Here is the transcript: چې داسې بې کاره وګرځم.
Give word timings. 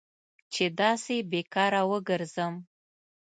چې 0.53 0.65
داسې 0.79 1.15
بې 1.29 1.41
کاره 1.53 1.81
وګرځم. 1.91 2.53